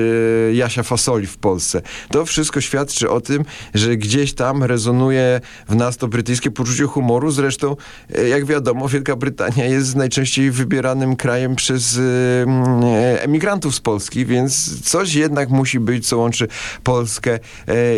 Jasia 0.53 0.83
Fasoli 0.83 1.27
w 1.27 1.39
Polsce. 1.39 1.83
To 2.11 2.25
wszystko 2.25 2.61
świadczy 2.61 3.11
o 3.11 3.21
tym, 3.21 3.45
że 3.75 3.97
gdzieś 3.97 4.35
tam 4.35 4.65
rezonuje 4.65 5.41
w 5.69 5.77
nas 5.77 5.97
to 5.97 6.09
brytyjskie 6.09 6.51
poczucie 6.51 6.85
humoru. 6.85 7.31
Zresztą, 7.31 7.77
e, 8.15 8.29
jak 8.29 8.45
wiadomo, 8.45 8.89
Wielka 8.89 9.17
Brytania 9.17 9.65
jest 9.65 9.86
najczęściej 9.95 10.51
wybieranym 10.51 11.17
krajem 11.17 11.57
przez 11.57 11.99
e, 11.99 13.23
emigrantów 13.23 13.75
z 13.75 13.81
Polski, 13.81 14.27
więc 14.27 14.81
coś 14.81 15.15
jednak 15.15 15.51
musi 15.51 15.81
być, 15.81 16.09
co 16.09 16.19
łączy 16.19 16.49
Polskę 16.83 17.35
e, 17.35 17.39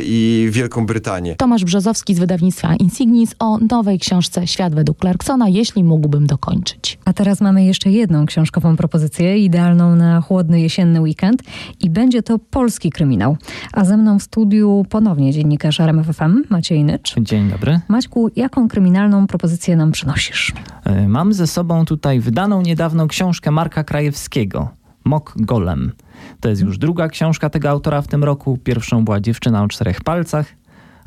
i 0.03 0.49
Wielką 0.51 0.87
Brytanię. 0.87 1.37
Tomasz 1.37 1.65
Brzozowski 1.65 2.15
z 2.15 2.19
wydawnictwa 2.19 2.75
Insignis 2.75 3.35
o 3.39 3.59
nowej 3.59 3.99
książce 3.99 4.47
Świat 4.47 4.75
według 4.75 4.99
Clarksona, 4.99 5.49
jeśli 5.49 5.85
mógłbym 5.85 6.27
dokończyć. 6.27 6.99
A 7.05 7.13
teraz 7.13 7.41
mamy 7.41 7.65
jeszcze 7.65 7.91
jedną 7.91 8.27
książkową 8.27 8.77
propozycję, 8.77 9.39
idealną 9.39 9.97
na 9.97 10.21
chłodny 10.21 10.61
jesienny 10.61 11.01
weekend 11.01 11.43
i 11.81 11.91
będzie 11.91 12.23
to 12.23 12.39
polski 12.39 12.91
kryminał. 12.91 13.37
A 13.73 13.85
ze 13.85 13.97
mną 13.97 14.19
w 14.19 14.23
studiu 14.23 14.85
ponownie 14.91 15.33
dziennikarz 15.33 15.81
RMFFM 15.81 16.43
Maciej 16.49 16.85
Nycz. 16.85 17.15
Dzień 17.21 17.51
dobry. 17.51 17.81
Maćku, 17.89 18.31
jaką 18.37 18.69
kryminalną 18.69 19.27
propozycję 19.27 19.77
nam 19.77 19.93
przynosisz? 19.93 20.53
E, 20.89 21.09
mam 21.09 21.33
ze 21.33 21.47
sobą 21.47 21.85
tutaj 21.85 22.21
wydaną 22.21 22.63
niedawno 22.63 23.07
książkę 23.07 23.51
Marka 23.51 23.85
Krajewskiego, 23.85 24.69
Mok 25.05 25.35
Golem. 25.37 25.93
To 26.41 26.49
jest 26.49 26.63
już 26.63 26.79
druga 26.79 27.09
książka 27.09 27.51
tego 27.51 27.71
autora 27.71 28.03
w 28.03 28.09
tym 28.09 28.25
roku. 28.25 28.59
Pierwszą 28.65 29.05
była 29.05 29.21
Dziewczyna 29.21 29.63
o 29.63 29.69
czterech 29.69 30.01
palcach, 30.01 30.47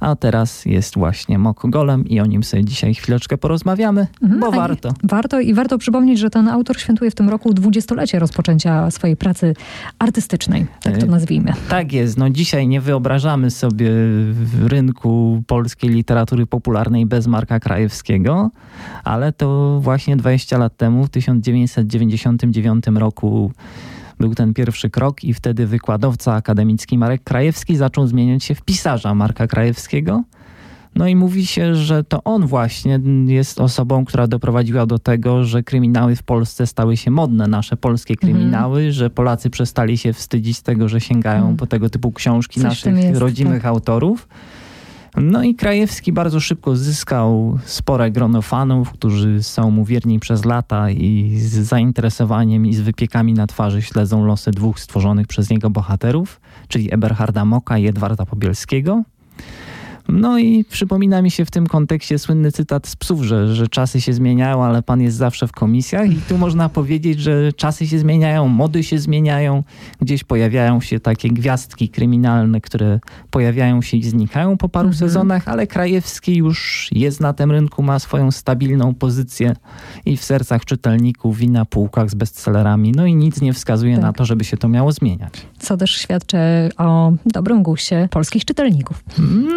a 0.02 0.16
teraz 0.16 0.66
jest 0.66 0.96
właśnie 0.96 1.40
Mok 1.40 1.62
Golem 1.70 2.08
i 2.08 2.20
o 2.20 2.26
nim 2.26 2.44
sobie 2.44 2.66
dzisiaj 2.66 2.94
chwileczkę 2.94 3.38
porozmawiamy, 3.38 4.08
mhm, 4.22 4.42
bo 4.42 4.52
warto. 4.52 4.94
Warto 5.04 5.40
i 5.40 5.54
warto 5.54 5.78
przypomnieć, 5.78 6.20
że 6.20 6.30
ten 6.30 6.48
autor 6.48 6.80
świętuje 6.80 7.12
w 7.12 7.16
tym 7.16 7.30
roku 7.30 7.54
dwudziestolecie 7.54 8.20
rozpoczęcia 8.20 8.92
swojej 8.92 9.18
pracy 9.18 9.54
artystycznej, 10.00 10.68
tak 10.84 10.98
to 10.98 11.06
e, 11.06 11.10
nazwijmy. 11.10 11.54
Tak 11.70 11.94
jest. 11.94 12.18
No 12.18 12.30
dzisiaj 12.30 12.68
nie 12.68 12.82
wyobrażamy 12.82 13.52
sobie 13.52 13.90
rynku 14.68 15.44
polskiej 15.48 15.90
literatury 15.90 16.46
popularnej 16.46 17.06
bez 17.06 17.28
Marka 17.28 17.60
Krajewskiego, 17.60 18.50
ale 19.04 19.34
to 19.34 19.80
właśnie 19.82 20.18
20 20.18 20.58
lat 20.58 20.78
temu, 20.78 21.04
w 21.04 21.10
1999 21.10 22.86
roku 22.96 23.52
był 24.22 24.36
ten 24.36 24.54
pierwszy 24.54 24.90
krok 24.90 25.24
i 25.24 25.34
wtedy 25.34 25.68
wykładowca 25.68 26.34
akademicki 26.34 26.98
Marek 26.98 27.24
Krajewski 27.24 27.76
zaczął 27.76 28.08
zmieniać 28.08 28.44
się 28.44 28.56
w 28.56 28.62
pisarza 28.62 29.16
Marka 29.16 29.48
Krajewskiego. 29.48 30.24
No 30.96 31.08
i 31.08 31.16
mówi 31.16 31.46
się, 31.46 31.76
że 31.76 32.04
to 32.04 32.24
on 32.24 32.48
właśnie 32.48 33.00
jest 33.26 33.62
osobą, 33.62 34.06
która 34.06 34.28
doprowadziła 34.28 34.86
do 34.86 35.00
tego, 35.00 35.44
że 35.44 35.64
kryminały 35.64 36.16
w 36.16 36.24
Polsce 36.24 36.68
stały 36.68 36.98
się 36.98 37.12
modne, 37.12 37.48
nasze 37.48 37.78
polskie 37.78 38.14
mhm. 38.14 38.34
kryminały, 38.34 38.82
mm. 38.82 38.92
że 38.92 39.10
Polacy 39.10 39.50
przestali 39.50 39.98
się 39.98 40.14
wstydzić 40.14 40.58
z 40.58 40.64
tego, 40.64 40.90
że 40.90 41.02
sięgają 41.02 41.44
mm. 41.44 41.58
po 41.58 41.68
tego 41.68 41.90
typu 41.90 42.12
książki 42.12 42.56
Coś 42.60 42.70
naszych 42.70 42.98
jest, 42.98 43.22
rodzimych 43.22 43.62
tak. 43.62 43.66
autorów. 43.66 44.28
No 45.18 45.44
i 45.44 45.56
Krajewski 45.56 46.14
bardzo 46.14 46.40
szybko 46.40 46.76
zyskał 46.76 47.60
spore 47.66 48.12
grono 48.12 48.42
fanów, 48.42 48.92
którzy 48.92 49.44
są 49.44 49.72
mu 49.72 49.86
wierni 49.86 50.20
przez 50.20 50.46
lata 50.46 50.92
i 50.92 51.38
z 51.38 51.54
zainteresowaniem 51.54 52.66
i 52.66 52.74
z 52.74 52.82
wypiekami 52.82 53.34
na 53.34 53.48
twarzy 53.48 53.82
śledzą 53.82 54.26
losy 54.26 54.52
dwóch 54.52 54.80
stworzonych 54.80 55.28
przez 55.28 55.50
niego 55.50 55.70
bohaterów, 55.70 56.42
czyli 56.68 56.94
Eberharda 56.94 57.46
Moka 57.46 57.78
i 57.78 57.88
Edwarda 57.88 58.26
Pobielskiego. 58.26 59.04
No 60.10 60.40
i 60.40 60.66
przypomina 60.70 61.22
mi 61.22 61.32
się 61.32 61.46
w 61.46 61.52
tym 61.52 61.68
kontekście 61.68 62.20
słynny 62.20 62.52
cytat 62.52 62.88
z 62.88 62.96
psów, 62.96 63.24
że, 63.24 63.56
że 63.56 63.68
czasy 63.68 64.02
się 64.02 64.14
zmieniają, 64.14 64.64
ale 64.64 64.82
pan 64.84 65.02
jest 65.02 65.18
zawsze 65.18 65.48
w 65.48 65.52
komisjach 65.52 66.12
i 66.12 66.16
tu 66.16 66.38
można 66.38 66.70
powiedzieć, 66.70 67.20
że 67.20 67.54
czasy 67.54 67.88
się 67.88 68.00
zmieniają, 68.00 68.48
mody 68.48 68.84
się 68.84 69.00
zmieniają, 69.00 69.64
gdzieś 70.02 70.24
pojawiają 70.24 70.82
się 70.82 71.00
takie 71.00 71.30
gwiazdki 71.30 71.90
kryminalne, 71.90 72.62
które 72.62 73.00
pojawiają 73.30 73.82
się 73.82 73.98
i 73.98 74.04
znikają 74.04 74.58
po 74.58 74.70
paru 74.70 74.90
mhm. 74.90 75.10
sezonach, 75.10 75.48
ale 75.48 75.68
Krajewski 75.68 76.36
już 76.36 76.90
jest 76.92 77.20
na 77.20 77.34
tym 77.34 77.52
rynku, 77.52 77.84
ma 77.84 78.00
swoją 78.00 78.32
stabilną 78.32 78.94
pozycję 78.94 79.56
i 80.06 80.18
w 80.18 80.24
sercach 80.24 80.66
czytelników 80.66 81.42
i 81.42 81.50
na 81.50 81.66
półkach 81.66 82.10
z 82.10 82.16
bestsellerami, 82.16 82.92
no 82.92 83.06
i 83.06 83.16
nic 83.16 83.42
nie 83.42 83.54
wskazuje 83.54 83.96
tak. 83.96 84.04
na 84.04 84.14
to, 84.14 84.26
żeby 84.26 84.44
się 84.44 84.58
to 84.58 84.68
miało 84.68 84.92
zmieniać. 84.92 85.34
Co 85.60 85.78
też 85.78 85.98
świadczy 85.98 86.38
o 86.78 87.12
dobrym 87.26 87.64
guście 87.64 88.08
polskich 88.12 88.46
czytelników. 88.46 89.04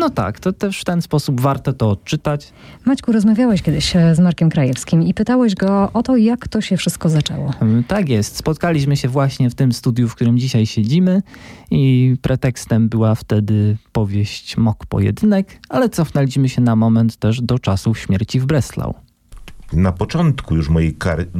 No 0.00 0.10
tak, 0.10 0.33
to 0.40 0.52
też 0.52 0.80
w 0.80 0.84
ten 0.84 1.02
sposób 1.02 1.40
warto 1.40 1.72
to 1.72 1.90
odczytać. 1.90 2.52
Maćku, 2.84 3.12
rozmawiałeś 3.12 3.62
kiedyś 3.62 3.96
e, 3.96 4.14
z 4.14 4.20
Markiem 4.20 4.50
Krajewskim 4.50 5.02
i 5.02 5.14
pytałeś 5.14 5.54
go 5.54 5.92
o 5.92 6.02
to, 6.02 6.16
jak 6.16 6.48
to 6.48 6.60
się 6.60 6.76
wszystko 6.76 7.08
zaczęło. 7.08 7.52
Mm, 7.60 7.84
tak 7.84 8.08
jest. 8.08 8.36
Spotkaliśmy 8.36 8.96
się 8.96 9.08
właśnie 9.08 9.50
w 9.50 9.54
tym 9.54 9.72
studiu, 9.72 10.08
w 10.08 10.14
którym 10.14 10.38
dzisiaj 10.38 10.66
siedzimy 10.66 11.22
i 11.70 12.16
pretekstem 12.22 12.88
była 12.88 13.14
wtedy 13.14 13.76
powieść 13.92 14.56
Mok 14.56 14.86
Pojedynek, 14.86 15.60
ale 15.68 15.88
cofnęliśmy 15.88 16.48
się 16.48 16.60
na 16.60 16.76
moment 16.76 17.16
też 17.16 17.40
do 17.40 17.58
czasów 17.58 17.98
śmierci 17.98 18.40
w 18.40 18.46
Breslau 18.46 18.94
na 19.72 19.92
początku 19.92 20.56
już 20.56 20.68
mojej, 20.68 20.96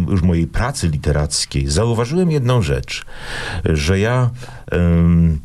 już 0.09 0.23
mojej 0.23 0.47
pracy 0.47 0.89
literackiej 0.89 1.69
zauważyłem 1.69 2.31
jedną 2.31 2.63
rzecz, 2.63 3.07
że 3.65 3.99
ja 3.99 4.31
um, 4.73 5.39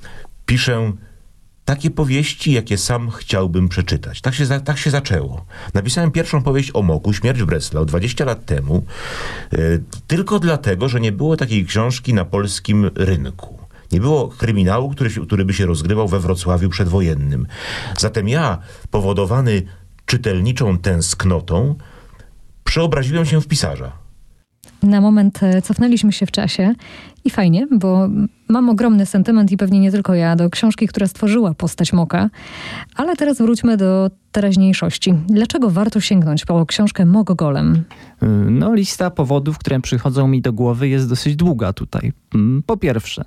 piszę 0.45 0.91
takie 1.69 1.91
powieści, 1.91 2.51
jakie 2.51 2.77
sam 2.77 3.09
chciałbym 3.09 3.69
przeczytać. 3.69 4.21
Tak 4.21 4.35
się, 4.35 4.45
tak 4.59 4.77
się 4.77 4.89
zaczęło. 4.89 5.45
Napisałem 5.73 6.11
pierwszą 6.11 6.43
powieść 6.43 6.71
o 6.73 6.81
Moku, 6.81 7.13
Śmierć 7.13 7.43
Breslau, 7.43 7.85
20 7.85 8.25
lat 8.25 8.45
temu, 8.45 8.85
y, 9.53 9.83
tylko 10.07 10.39
dlatego, 10.39 10.89
że 10.89 10.99
nie 10.99 11.11
było 11.11 11.37
takiej 11.37 11.65
książki 11.65 12.13
na 12.13 12.25
polskim 12.25 12.91
rynku. 12.95 13.59
Nie 13.91 13.99
było 13.99 14.27
kryminału, 14.27 14.89
który, 14.89 15.09
który 15.09 15.45
by 15.45 15.53
się 15.53 15.65
rozgrywał 15.65 16.07
we 16.07 16.19
Wrocławiu 16.19 16.69
przedwojennym. 16.69 17.47
Zatem 17.97 18.27
ja, 18.27 18.57
powodowany 18.91 19.61
czytelniczą 20.05 20.77
tęsknotą, 20.77 21.75
przeobraziłem 22.63 23.25
się 23.25 23.41
w 23.41 23.47
pisarza. 23.47 23.91
Na 24.83 25.01
moment 25.01 25.43
e, 25.43 25.61
cofnęliśmy 25.61 26.11
się 26.11 26.25
w 26.25 26.31
czasie 26.31 26.73
i 27.25 27.29
fajnie, 27.29 27.67
bo 27.71 28.09
mam 28.49 28.69
ogromny 28.69 29.05
sentyment 29.05 29.51
i 29.51 29.57
pewnie 29.57 29.79
nie 29.79 29.91
tylko 29.91 30.13
ja 30.13 30.35
do 30.35 30.49
książki, 30.49 30.87
która 30.87 31.07
stworzyła 31.07 31.53
postać 31.53 31.93
Moka. 31.93 32.29
Ale 32.95 33.15
teraz 33.15 33.37
wróćmy 33.37 33.77
do 33.77 34.09
teraźniejszości. 34.31 35.13
Dlaczego 35.27 35.69
warto 35.69 36.01
sięgnąć 36.01 36.45
po 36.45 36.65
książkę 36.65 37.05
Mok 37.05 37.33
Golem? 37.33 37.83
No, 38.49 38.73
lista 38.73 39.09
powodów, 39.09 39.57
które 39.57 39.79
przychodzą 39.79 40.27
mi 40.27 40.41
do 40.41 40.53
głowy 40.53 40.87
jest 40.87 41.09
dosyć 41.09 41.35
długa 41.35 41.73
tutaj. 41.73 42.13
Mm, 42.35 42.63
po 42.65 42.77
pierwsze, 42.77 43.25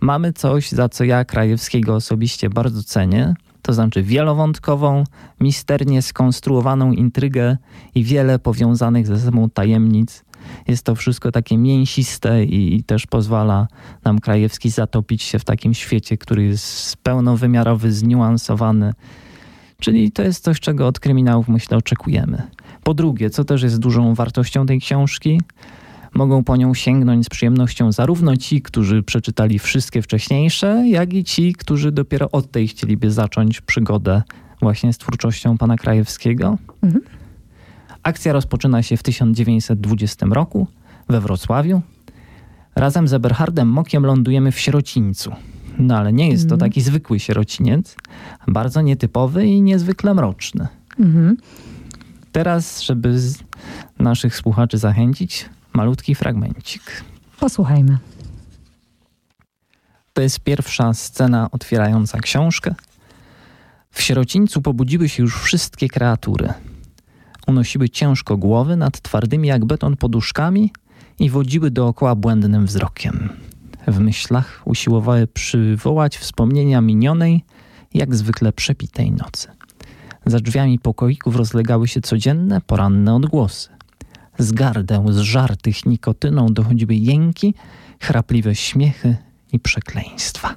mamy 0.00 0.32
coś, 0.32 0.70
za 0.70 0.88
co 0.88 1.04
ja 1.04 1.24
Krajewskiego 1.24 1.94
osobiście 1.94 2.50
bardzo 2.50 2.82
cenię, 2.82 3.34
to 3.62 3.72
znaczy 3.72 4.02
wielowątkową, 4.02 5.04
misternie 5.40 6.02
skonstruowaną 6.02 6.92
intrygę 6.92 7.56
i 7.94 8.04
wiele 8.04 8.38
powiązanych 8.38 9.06
ze 9.06 9.20
sobą 9.20 9.50
tajemnic. 9.50 10.24
Jest 10.68 10.82
to 10.84 10.94
wszystko 10.94 11.32
takie 11.32 11.58
mięsiste 11.58 12.44
i, 12.44 12.76
i, 12.76 12.82
też 12.82 13.06
pozwala 13.06 13.68
nam 14.04 14.18
Krajewski 14.18 14.70
zatopić 14.70 15.22
się 15.22 15.38
w 15.38 15.44
takim 15.44 15.74
świecie, 15.74 16.16
który 16.16 16.44
jest 16.44 16.96
pełnowymiarowy, 16.96 17.92
zniuansowany. 17.92 18.92
Czyli 19.80 20.12
to 20.12 20.22
jest 20.22 20.44
coś, 20.44 20.60
czego 20.60 20.86
od 20.86 21.00
kryminałów 21.00 21.48
myślę 21.48 21.76
oczekujemy. 21.76 22.42
Po 22.82 22.94
drugie, 22.94 23.30
co 23.30 23.44
też 23.44 23.62
jest 23.62 23.78
dużą 23.78 24.14
wartością 24.14 24.66
tej 24.66 24.80
książki, 24.80 25.40
Mogą 26.16 26.44
po 26.44 26.56
nią 26.56 26.74
sięgnąć 26.74 27.26
z 27.26 27.28
przyjemnością 27.28 27.92
zarówno 27.92 28.36
ci, 28.36 28.62
którzy 28.62 29.02
przeczytali 29.02 29.58
wszystkie 29.58 30.02
wcześniejsze, 30.02 30.84
jak 30.88 31.14
i 31.14 31.24
ci, 31.24 31.52
którzy 31.52 31.92
dopiero 31.92 32.30
od 32.30 32.50
tej 32.50 32.68
chcieliby 32.68 33.10
zacząć 33.10 33.60
przygodę 33.60 34.22
właśnie 34.62 34.92
z 34.92 34.98
twórczością 34.98 35.58
pana 35.58 35.76
Krajewskiego. 35.76 36.58
Mhm. 36.82 37.04
Akcja 38.06 38.32
rozpoczyna 38.32 38.82
się 38.82 38.96
w 38.96 39.02
1920 39.02 40.26
roku 40.26 40.66
we 41.08 41.20
Wrocławiu. 41.20 41.82
Razem 42.76 43.08
z 43.08 43.12
Eberhardem 43.12 43.68
Mokiem 43.68 44.06
lądujemy 44.06 44.52
w 44.52 44.60
sierocińcu. 44.60 45.32
No 45.78 45.98
ale 45.98 46.12
nie 46.12 46.28
jest 46.28 46.44
mhm. 46.44 46.58
to 46.58 46.64
taki 46.64 46.80
zwykły 46.80 47.20
sierociniec, 47.20 47.96
bardzo 48.46 48.80
nietypowy 48.80 49.46
i 49.46 49.62
niezwykle 49.62 50.14
mroczny. 50.14 50.68
Mhm. 51.00 51.36
Teraz, 52.32 52.82
żeby 52.82 53.18
naszych 53.98 54.36
słuchaczy 54.36 54.78
zachęcić, 54.78 55.48
malutki 55.72 56.14
fragmencik. 56.14 56.82
Posłuchajmy. 57.40 57.98
To 60.12 60.22
jest 60.22 60.40
pierwsza 60.40 60.94
scena 60.94 61.48
otwierająca 61.50 62.18
książkę. 62.18 62.74
W 63.90 64.02
sierocińcu 64.02 64.62
pobudziły 64.62 65.08
się 65.08 65.22
już 65.22 65.40
wszystkie 65.40 65.88
kreatury. 65.88 66.54
Unosiły 67.46 67.88
ciężko 67.88 68.36
głowy 68.36 68.76
nad 68.76 69.00
twardymi 69.00 69.48
jak 69.48 69.64
beton 69.64 69.96
poduszkami 69.96 70.72
i 71.18 71.30
wodziły 71.30 71.70
dookoła 71.70 72.14
błędnym 72.14 72.66
wzrokiem. 72.66 73.28
W 73.86 73.98
myślach 73.98 74.62
usiłowały 74.64 75.26
przywołać 75.26 76.18
wspomnienia 76.18 76.80
minionej, 76.80 77.44
jak 77.94 78.14
zwykle 78.14 78.52
przepitej 78.52 79.12
nocy. 79.12 79.48
Za 80.26 80.40
drzwiami 80.40 80.78
pokoików 80.78 81.36
rozlegały 81.36 81.88
się 81.88 82.00
codzienne, 82.00 82.60
poranne 82.60 83.14
odgłosy. 83.14 83.68
Z 84.38 84.52
gardeł 84.52 85.12
zżartych 85.12 85.86
nikotyną 85.86 86.46
dochodziły 86.46 86.94
jęki, 86.94 87.54
chrapliwe 88.00 88.54
śmiechy 88.54 89.16
i 89.52 89.60
przekleństwa. 89.60 90.54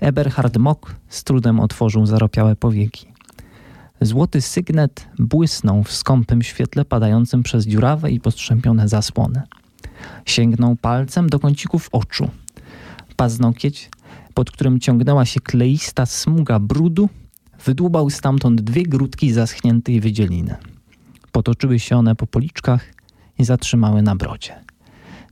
Eberhard 0.00 0.56
Mock 0.56 0.94
z 1.08 1.24
trudem 1.24 1.60
otworzył 1.60 2.06
zaropiałe 2.06 2.56
powieki. 2.56 3.13
Złoty 4.00 4.40
sygnet 4.40 5.08
błysnął 5.18 5.82
w 5.82 5.92
skąpym 5.92 6.42
świetle 6.42 6.84
padającym 6.84 7.42
przez 7.42 7.66
dziurawe 7.66 8.10
i 8.10 8.20
postrzępione 8.20 8.88
zasłony. 8.88 9.42
Sięgnął 10.26 10.76
palcem 10.76 11.28
do 11.28 11.40
kącików 11.40 11.88
oczu. 11.92 12.30
Paznokieć, 13.16 13.90
pod 14.34 14.50
którym 14.50 14.80
ciągnęła 14.80 15.24
się 15.24 15.40
kleista 15.40 16.06
smuga 16.06 16.58
brudu, 16.58 17.08
wydłubał 17.64 18.10
stamtąd 18.10 18.60
dwie 18.60 18.82
grudki 18.82 19.32
zaschniętej 19.32 20.00
wydzieliny. 20.00 20.56
Potoczyły 21.32 21.78
się 21.78 21.96
one 21.96 22.14
po 22.14 22.26
policzkach 22.26 22.94
i 23.38 23.44
zatrzymały 23.44 24.02
na 24.02 24.16
brodzie, 24.16 24.54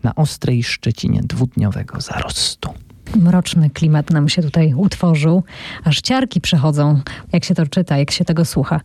na 0.02 0.14
ostrej 0.14 0.62
szczecinie 0.62 1.20
dwudniowego 1.24 2.00
zarostu. 2.00 2.68
Mroczny 3.16 3.70
klimat 3.70 4.10
nam 4.10 4.28
się 4.28 4.42
tutaj 4.42 4.74
utworzył, 4.74 5.42
aż 5.84 6.00
ciarki 6.00 6.40
przechodzą, 6.40 7.00
jak 7.32 7.44
się 7.44 7.54
to 7.54 7.66
czyta, 7.66 7.98
jak 7.98 8.10
się 8.10 8.24
tego 8.24 8.44
słucha. 8.44 8.80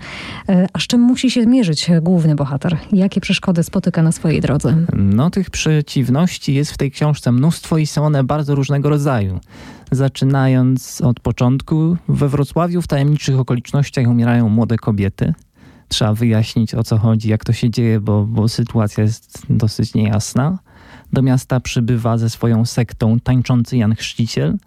E, 0.49 0.67
a 0.73 0.79
z 0.79 0.81
czym 0.81 1.01
musi 1.01 1.31
się 1.31 1.43
zmierzyć 1.43 1.89
główny 2.01 2.35
bohater? 2.35 2.77
Jakie 2.91 3.21
przeszkody 3.21 3.63
spotyka 3.63 4.03
na 4.03 4.11
swojej 4.11 4.41
drodze? 4.41 4.77
No, 4.93 5.29
tych 5.29 5.49
przeciwności 5.49 6.53
jest 6.53 6.71
w 6.71 6.77
tej 6.77 6.91
książce 6.91 7.31
mnóstwo 7.31 7.77
i 7.77 7.85
są 7.85 8.05
one 8.05 8.23
bardzo 8.23 8.55
różnego 8.55 8.89
rodzaju. 8.89 9.39
Zaczynając 9.91 11.01
od 11.01 11.19
początku, 11.19 11.97
we 12.07 12.29
Wrocławiu 12.29 12.81
w 12.81 12.87
tajemniczych 12.87 13.39
okolicznościach 13.39 14.07
umierają 14.07 14.49
młode 14.49 14.77
kobiety 14.77 15.33
trzeba 15.87 16.13
wyjaśnić 16.13 16.75
o 16.75 16.83
co 16.83 16.97
chodzi, 16.97 17.29
jak 17.29 17.45
to 17.45 17.53
się 17.53 17.69
dzieje, 17.69 17.99
bo, 17.99 18.25
bo 18.25 18.47
sytuacja 18.47 19.03
jest 19.03 19.45
dosyć 19.49 19.93
niejasna. 19.93 20.59
Do 21.13 21.21
miasta 21.21 21.59
przybywa 21.59 22.17
ze 22.17 22.29
swoją 22.29 22.65
sektą 22.65 23.19
tańczący 23.19 23.77
Jan 23.77 23.95
Chrzciciel, 23.95 24.57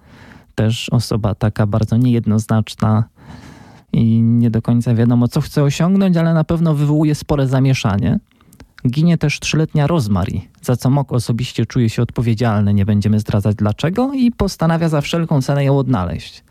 też 0.55 0.89
osoba 0.89 1.35
taka 1.35 1.67
bardzo 1.67 1.97
niejednoznaczna 1.97 3.05
i 3.93 4.23
nie 4.23 4.51
do 4.51 4.63
końca 4.63 4.95
wiadomo, 4.95 5.29
co 5.29 5.41
chce 5.41 5.63
osiągnąć, 5.63 6.17
ale 6.17 6.35
na 6.35 6.45
pewno 6.45 6.75
wywołuje 6.75 7.15
spore 7.15 7.47
zamieszanie. 7.47 8.19
Ginie 8.89 9.19
też 9.19 9.41
trzyletnia 9.41 9.87
Rosemary, 9.87 10.41
za 10.63 10.77
co 10.77 10.91
Mok 10.91 11.13
osobiście 11.13 11.67
czuje 11.67 11.91
się 11.91 12.03
odpowiedzialny, 12.03 12.75
nie 12.75 12.85
będziemy 12.85 13.21
zdradzać 13.21 13.57
dlaczego 13.57 14.13
i 14.13 14.33
postanawia 14.33 14.89
za 14.89 15.01
wszelką 15.01 15.43
cenę 15.43 15.65
ją 15.65 15.79
odnaleźć. 15.79 16.45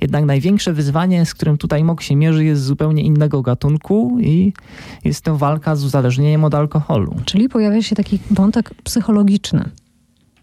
Jednak 0.00 0.24
największe 0.24 0.72
wyzwanie, 0.72 1.26
z 1.26 1.34
którym 1.34 1.58
tutaj 1.58 1.84
MOK 1.84 2.02
się 2.02 2.16
mierzy, 2.16 2.44
jest 2.44 2.62
zupełnie 2.62 3.02
innego 3.02 3.42
gatunku 3.42 4.16
i 4.20 4.52
jest 5.04 5.24
to 5.24 5.36
walka 5.36 5.76
z 5.76 5.84
uzależnieniem 5.84 6.44
od 6.44 6.54
alkoholu. 6.54 7.16
Czyli 7.24 7.48
pojawia 7.48 7.82
się 7.82 7.96
taki 7.96 8.18
wątek 8.30 8.74
psychologiczny. 8.84 9.70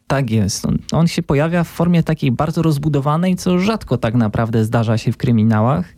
Tak 0.08 0.32
jest. 0.32 0.66
On, 0.66 0.78
on, 0.92 1.08
się 1.08 1.24
pojawia 1.24 1.64
w 1.64 1.68
formie 1.68 2.04
takiej 2.04 2.32
bardzo 2.32 2.62
rozbudowanej, 2.62 3.36
co 3.36 3.60
rzadko 3.60 3.98
tak 3.98 4.16
naprawdę 4.16 4.66
zdarza 4.66 4.98
się 4.98 5.12
w 5.12 5.18
kryminałach. 5.18 5.94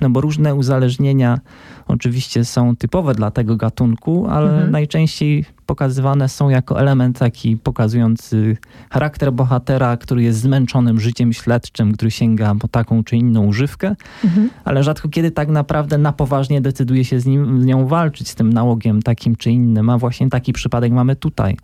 No 0.00 0.10
bo 0.10 0.20
różne 0.20 0.54
uzależnienia 0.54 1.40
oczywiście 1.88 2.44
są 2.44 2.76
typowe 2.76 3.14
dla 3.14 3.30
tego 3.30 3.56
gatunku, 3.56 4.26
ale 4.30 4.50
mhm. 4.50 4.70
najczęściej 4.70 5.44
pokazywane 5.66 6.28
są 6.28 6.48
jako 6.48 6.80
element 6.80 7.18
taki 7.18 7.56
pokazujący 7.56 8.56
charakter 8.90 9.32
bohatera, 9.32 9.96
który 9.96 10.22
jest 10.22 10.40
zmęczonym 10.40 11.00
życiem 11.00 11.32
śledczym, 11.32 11.92
który 11.92 12.10
sięga 12.10 12.54
po 12.54 12.68
taką 12.68 13.04
czy 13.04 13.16
inną 13.16 13.46
używkę, 13.46 13.96
mhm. 14.24 14.50
ale 14.64 14.82
rzadko 14.84 15.08
kiedy 15.08 15.30
tak 15.30 15.48
naprawdę 15.48 15.98
na 15.98 16.12
poważnie 16.12 16.60
decyduje 16.60 17.04
się 17.04 17.20
z, 17.20 17.26
nim, 17.26 17.62
z 17.62 17.64
nią 17.64 17.86
walczyć, 17.86 18.28
z 18.28 18.34
tym 18.34 18.52
nałogiem 18.52 19.02
takim 19.02 19.36
czy 19.36 19.50
innym, 19.50 19.90
a 19.90 19.98
właśnie 19.98 20.28
taki 20.30 20.52
przypadek 20.52 20.92
mamy 20.92 21.16
tutaj. 21.16 21.56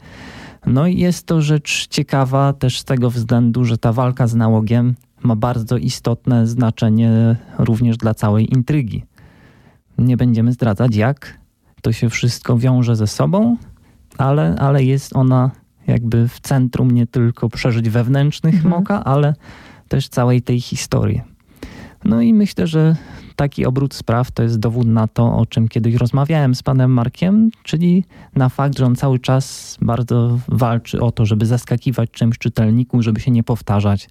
No 0.66 0.86
i 0.86 0.98
jest 0.98 1.26
to 1.26 1.42
rzecz 1.42 1.86
ciekawa 1.86 2.52
też 2.52 2.80
z 2.80 2.84
tego 2.84 3.10
względu, 3.10 3.64
że 3.64 3.78
ta 3.78 3.92
walka 3.92 4.26
z 4.26 4.34
nałogiem 4.34 4.94
ma 5.22 5.36
bardzo 5.36 5.76
istotne 5.76 6.46
znaczenie 6.46 7.36
również 7.58 7.96
dla 7.96 8.14
całej 8.14 8.52
intrygi. 8.52 9.04
Nie 10.00 10.16
będziemy 10.16 10.52
zdradzać 10.52 10.96
jak 10.96 11.40
to 11.82 11.92
się 11.92 12.10
wszystko 12.10 12.58
wiąże 12.58 12.96
ze 12.96 13.06
sobą, 13.06 13.56
ale, 14.18 14.56
ale 14.58 14.84
jest 14.84 15.16
ona 15.16 15.50
jakby 15.86 16.28
w 16.28 16.40
centrum 16.40 16.90
nie 16.90 17.06
tylko 17.06 17.48
przeżyć 17.48 17.90
wewnętrznych 17.90 18.54
mhm. 18.54 18.70
Moka, 18.70 19.04
ale 19.04 19.34
też 19.88 20.08
całej 20.08 20.42
tej 20.42 20.60
historii. 20.60 21.22
No 22.04 22.20
i 22.20 22.34
myślę, 22.34 22.66
że 22.66 22.96
taki 23.36 23.66
obrót 23.66 23.94
spraw 23.94 24.30
to 24.30 24.42
jest 24.42 24.58
dowód 24.58 24.86
na 24.86 25.08
to, 25.08 25.36
o 25.36 25.46
czym 25.46 25.68
kiedyś 25.68 25.94
rozmawiałem 25.94 26.54
z 26.54 26.62
panem 26.62 26.92
Markiem, 26.92 27.50
czyli 27.62 28.04
na 28.36 28.48
fakt, 28.48 28.78
że 28.78 28.86
on 28.86 28.96
cały 28.96 29.18
czas 29.18 29.76
bardzo 29.80 30.38
walczy 30.48 31.00
o 31.00 31.10
to, 31.12 31.26
żeby 31.26 31.46
zaskakiwać 31.46 32.10
czymś 32.10 32.38
czytelniku, 32.38 33.02
żeby 33.02 33.20
się 33.20 33.30
nie 33.30 33.42
powtarzać. 33.42 34.08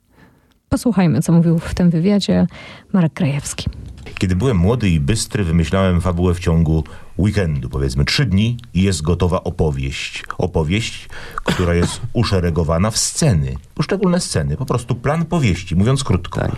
Posłuchajmy, 0.69 1.21
co 1.21 1.33
mówił 1.33 1.59
w 1.59 1.75
tym 1.75 1.89
wywiadzie 1.89 2.47
Marek 2.93 3.13
Krajewski. 3.13 3.69
Kiedy 4.17 4.35
byłem 4.35 4.57
młody 4.57 4.89
i 4.89 4.99
bystry, 4.99 5.43
wymyślałem 5.43 6.01
fabułę 6.01 6.33
w 6.33 6.39
ciągu 6.39 6.83
weekendu, 7.17 7.69
powiedzmy 7.69 8.05
trzy 8.05 8.25
dni 8.25 8.57
i 8.73 8.83
jest 8.83 9.01
gotowa 9.01 9.43
opowieść. 9.43 10.23
Opowieść, 10.37 11.09
która 11.43 11.73
jest 11.73 12.01
uszeregowana 12.13 12.91
w 12.91 12.97
sceny, 12.97 13.55
poszczególne 13.75 14.19
sceny, 14.19 14.57
po 14.57 14.65
prostu 14.65 14.95
plan 14.95 15.25
powieści, 15.25 15.75
mówiąc 15.75 16.03
krótko. 16.03 16.39
Tak 16.41 16.51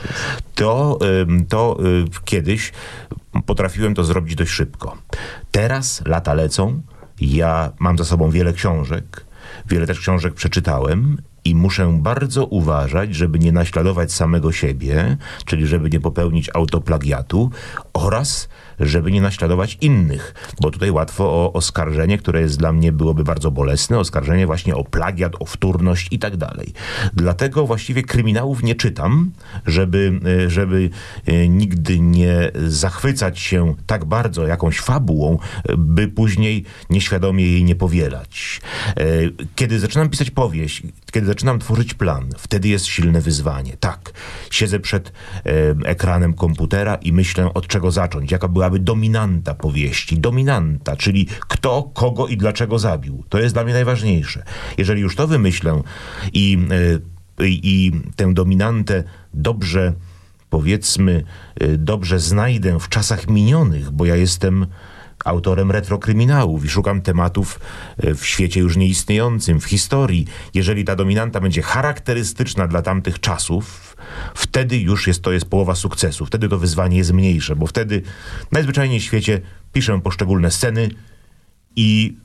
to, 0.56 1.00
to 1.50 1.78
kiedyś 2.26 2.72
potrafiłem 3.46 3.94
to 3.94 4.04
zrobić 4.04 4.36
dość 4.36 4.52
szybko. 4.52 4.98
Teraz 5.52 6.02
lata 6.06 6.34
lecą, 6.34 6.82
ja 7.22 7.72
mam 7.80 7.98
za 7.98 8.06
sobą 8.06 8.32
wiele 8.32 8.54
książek, 8.54 9.26
wiele 9.70 9.88
też 9.88 10.00
książek 10.00 10.34
przeczytałem 10.34 11.18
i 11.46 11.56
muszę 11.56 11.98
bardzo 12.00 12.46
uważać, 12.46 13.16
żeby 13.16 13.40
nie 13.40 13.52
naśladować 13.52 14.12
samego 14.14 14.52
siebie, 14.52 15.18
czyli 15.46 15.68
żeby 15.68 15.90
nie 15.90 16.00
popełnić 16.00 16.50
autoplagiatu 16.54 17.52
oraz 17.94 18.50
żeby 18.82 19.12
nie 19.12 19.22
naśladować 19.22 19.78
innych, 19.82 20.34
bo 20.62 20.72
tutaj 20.72 20.92
łatwo 20.92 21.24
o 21.24 21.54
oskarżenie, 21.54 22.18
które 22.18 22.42
jest 22.42 22.58
dla 22.58 22.72
mnie 22.72 22.92
byłoby 22.92 23.24
bardzo 23.24 23.52
bolesne, 23.52 24.00
oskarżenie 24.00 24.48
właśnie 24.48 24.76
o 24.76 24.84
plagiat, 24.84 25.34
o 25.40 25.46
wtórność 25.46 26.08
i 26.12 26.20
tak 26.20 26.38
dalej. 26.38 26.74
Dlatego 27.14 27.68
właściwie 27.68 28.04
kryminałów 28.04 28.64
nie 28.64 28.76
czytam, 28.76 29.32
żeby, 29.66 30.20
e, 30.46 30.50
żeby 30.50 30.90
e, 31.26 31.48
nigdy 31.48 32.00
nie 32.00 32.52
zachwycać 32.68 33.40
się 33.40 33.76
tak 33.86 34.06
bardzo 34.06 34.48
jakąś 34.48 34.80
fabułą, 34.80 35.38
by 35.78 36.08
później 36.08 36.66
nieświadomie 36.90 37.46
jej 37.46 37.64
nie 37.64 37.76
powielać. 37.76 38.62
E, 38.88 39.04
kiedy 39.56 39.80
zaczynam 39.80 40.10
pisać 40.10 40.32
powieść, 40.32 40.84
kiedy 41.12 41.28
zaczynam 41.28 41.60
tworzyć 41.60 41.94
plan, 41.94 42.30
wtedy 42.38 42.68
jest 42.68 42.86
silne 42.86 43.22
wyzwanie. 43.22 43.78
Tak, 43.80 44.14
siedzę 44.52 44.80
przed 44.80 45.12
ekranem 45.86 46.34
komputera 46.34 46.96
i 46.96 47.14
myślę, 47.14 47.54
od 47.54 47.68
czego 47.68 47.92
zacząć, 47.92 48.32
jaka 48.32 48.48
była 48.48 48.70
byłaby 48.72 48.80
dominanta 48.80 49.54
powieści. 49.54 50.20
Dominanta, 50.20 50.96
czyli 50.96 51.28
kto, 51.48 51.92
kogo 51.94 52.28
i 52.28 52.38
dlaczego 52.38 52.80
zabił. 52.80 53.24
To 53.30 53.40
jest 53.40 53.56
dla 53.56 53.64
mnie 53.64 53.74
najważniejsze. 53.74 54.44
Jeżeli 54.78 55.02
już 55.02 55.16
to 55.16 55.28
wymyślę 55.28 55.82
i, 56.34 56.58
e, 57.40 57.46
i, 57.46 57.60
i 57.64 57.92
tę 58.16 58.34
dominantę 58.34 59.04
dobrze 59.34 59.94
powiedzmy, 60.50 61.24
e, 61.60 61.78
dobrze 61.78 62.20
znajdę 62.20 62.80
w 62.80 62.90
czasach 62.90 63.28
minionych, 63.28 63.92
bo 63.92 64.06
ja 64.06 64.16
jestem 64.16 64.66
autorem 65.26 65.72
retrokryminałów 65.72 66.66
i 66.66 66.70
szukam 66.70 67.02
tematów 67.02 67.60
e, 67.98 68.16
w 68.16 68.26
świecie 68.26 68.60
już 68.60 68.78
nieistniejącym, 68.78 69.60
w 69.60 69.66
historii. 69.66 70.26
Jeżeli 70.54 70.86
ta 70.86 70.96
dominanta 70.96 71.40
będzie 71.40 71.62
charakterystyczna 71.62 72.68
dla 72.68 72.82
tamtych 72.82 73.20
czasów, 73.20 73.96
wtedy 74.36 74.78
już 74.78 75.08
jest 75.08 75.22
to 75.22 75.32
jest 75.32 75.46
połowa 75.46 75.76
sukcesu. 75.76 76.26
Wtedy 76.26 76.50
to 76.50 76.58
wyzwanie 76.58 76.98
jest 76.98 77.14
mniejsze, 77.14 77.56
bo 77.56 77.68
wtedy 77.68 78.02
najzwyczajniej 78.52 79.00
w 79.00 79.04
świecie 79.04 79.42
piszę 79.74 80.02
poszczególne 80.04 80.52
sceny 80.52 80.90
i 81.76 82.18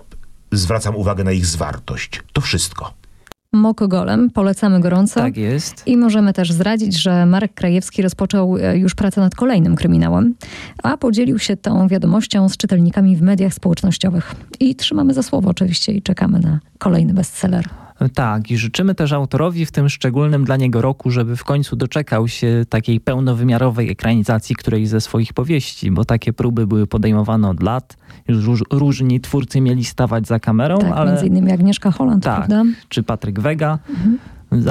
zwracam 0.52 0.96
uwagę 0.96 1.24
na 1.24 1.32
ich 1.32 1.46
zwartość. 1.46 2.22
To 2.32 2.40
wszystko. 2.40 3.05
Mokogolem. 3.52 4.30
Polecamy 4.30 4.80
gorąco. 4.80 5.20
Tak 5.20 5.36
jest. 5.36 5.82
I 5.86 5.96
możemy 5.96 6.32
też 6.32 6.52
zdradzić, 6.52 7.02
że 7.02 7.26
Marek 7.26 7.54
Krajewski 7.54 8.02
rozpoczął 8.02 8.56
e, 8.56 8.78
już 8.78 8.94
pracę 8.94 9.20
nad 9.20 9.34
kolejnym 9.34 9.76
kryminałem, 9.76 10.34
a 10.82 10.96
podzielił 10.96 11.38
się 11.38 11.56
tą 11.56 11.88
wiadomością 11.88 12.48
z 12.48 12.56
czytelnikami 12.56 13.16
w 13.16 13.22
mediach 13.22 13.54
społecznościowych. 13.54 14.34
I 14.60 14.74
trzymamy 14.74 15.14
za 15.14 15.22
słowo 15.22 15.50
oczywiście 15.50 15.92
i 15.92 16.02
czekamy 16.02 16.38
na 16.38 16.60
kolejny 16.78 17.14
bestseller. 17.14 17.68
Tak, 18.14 18.50
i 18.50 18.56
życzymy 18.56 18.94
też 18.94 19.12
autorowi 19.12 19.66
w 19.66 19.72
tym 19.72 19.88
szczególnym 19.88 20.44
dla 20.44 20.56
niego 20.56 20.80
roku, 20.80 21.10
żeby 21.10 21.36
w 21.36 21.44
końcu 21.44 21.76
doczekał 21.76 22.28
się 22.28 22.64
takiej 22.68 23.00
pełnowymiarowej 23.00 23.90
ekranizacji 23.90 24.56
którejś 24.56 24.88
ze 24.88 25.00
swoich 25.00 25.32
powieści, 25.32 25.90
bo 25.90 26.04
takie 26.04 26.32
próby 26.32 26.66
były 26.66 26.86
podejmowane 26.86 27.48
od 27.48 27.62
lat. 27.62 27.96
Już 28.28 28.62
różni 28.70 29.20
twórcy 29.20 29.60
mieli 29.60 29.84
stawać 29.84 30.26
za 30.26 30.40
kamerą, 30.40 30.78
tak, 30.78 30.92
ale... 30.92 31.10
między 31.10 31.26
innymi 31.26 31.52
Agnieszka 31.52 31.90
Holland, 31.90 32.24
tak, 32.24 32.36
prawda? 32.36 32.62
czy 32.88 33.02
Patryk 33.02 33.40
Wega. 33.40 33.78
Mhm. 33.90 34.18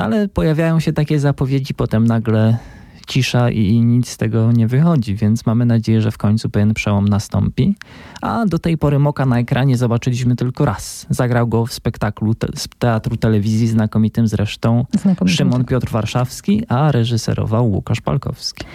Ale 0.01 0.27
pojawiają 0.27 0.79
się 0.79 0.93
takie 0.93 1.19
zapowiedzi, 1.19 1.73
potem 1.73 2.07
nagle 2.07 2.57
cisza 3.05 3.49
i 3.49 3.81
nic 3.81 4.09
z 4.09 4.17
tego 4.17 4.51
nie 4.51 4.67
wychodzi, 4.67 5.15
więc 5.15 5.45
mamy 5.45 5.65
nadzieję, 5.65 6.01
że 6.01 6.11
w 6.11 6.17
końcu 6.17 6.49
pewien 6.49 6.73
przełom 6.73 7.07
nastąpi. 7.07 7.75
A 8.21 8.45
do 8.45 8.59
tej 8.59 8.77
pory 8.77 8.99
Moka 8.99 9.25
na 9.25 9.39
ekranie 9.39 9.77
zobaczyliśmy 9.77 10.35
tylko 10.35 10.65
raz. 10.65 11.05
Zagrał 11.09 11.47
go 11.47 11.65
w 11.65 11.73
spektaklu 11.73 12.35
te 12.35 12.47
z 12.55 12.67
Teatru 12.79 13.17
Telewizji, 13.17 13.67
znakomitym 13.67 14.27
zresztą 14.27 14.85
Znakomitym. 14.91 15.37
Szymon 15.37 15.65
Piotr 15.65 15.89
Warszawski, 15.91 16.63
a 16.67 16.91
reżyserował 16.91 17.71
Łukasz 17.71 18.01
Palkowski. 18.01 18.65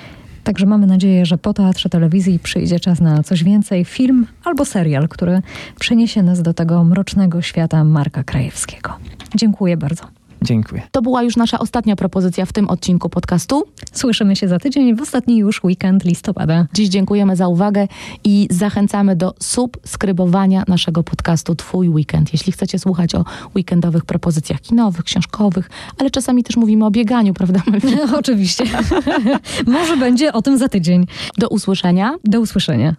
Także 0.44 0.66
mamy 0.66 0.86
nadzieję, 0.86 1.26
że 1.26 1.38
po 1.38 1.54
teatrze 1.54 1.88
telewizji 1.88 2.38
przyjdzie 2.38 2.80
czas 2.80 3.00
na 3.00 3.22
coś 3.22 3.44
więcej, 3.44 3.84
film 3.84 4.26
albo 4.44 4.64
serial, 4.64 5.08
który 5.08 5.42
przeniesie 5.80 6.22
nas 6.22 6.42
do 6.42 6.54
tego 6.54 6.84
mrocznego 6.84 7.42
świata 7.42 7.84
Marka 7.84 8.24
Krajewskiego. 8.24 8.92
Dziękuję 9.34 9.76
bardzo. 9.76 10.19
Dziękuję. 10.42 10.82
To 10.90 11.02
była 11.02 11.22
już 11.22 11.36
nasza 11.36 11.58
ostatnia 11.58 11.96
propozycja 11.96 12.46
w 12.46 12.52
tym 12.52 12.68
odcinku 12.68 13.08
podcastu. 13.08 13.64
Słyszymy 13.92 14.36
się 14.36 14.48
za 14.48 14.58
tydzień 14.58 14.96
w 14.96 15.02
ostatni 15.02 15.38
już 15.38 15.64
weekend 15.64 16.04
listopada. 16.04 16.66
Dziś 16.74 16.88
dziękujemy 16.88 17.36
za 17.36 17.48
uwagę 17.48 17.88
i 18.24 18.48
zachęcamy 18.50 19.16
do 19.16 19.34
subskrybowania 19.40 20.64
naszego 20.68 21.02
podcastu 21.02 21.54
Twój 21.54 21.88
Weekend. 21.88 22.32
Jeśli 22.32 22.52
chcecie 22.52 22.78
słuchać 22.78 23.14
o 23.14 23.24
weekendowych 23.56 24.04
propozycjach 24.04 24.60
kinowych, 24.60 25.04
książkowych, 25.04 25.70
ale 25.98 26.10
czasami 26.10 26.44
też 26.44 26.56
mówimy 26.56 26.84
o 26.84 26.90
bieganiu, 26.90 27.34
prawda? 27.34 27.62
No, 27.82 28.18
oczywiście. 28.18 28.64
Może 29.66 29.96
będzie 29.96 30.32
o 30.32 30.42
tym 30.42 30.58
za 30.58 30.68
tydzień. 30.68 31.06
Do 31.38 31.48
usłyszenia. 31.48 32.14
Do 32.24 32.40
usłyszenia. 32.40 32.94